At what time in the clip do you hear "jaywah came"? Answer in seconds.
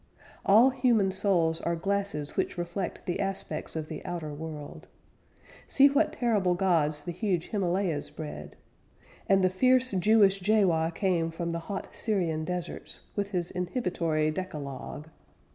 10.39-11.29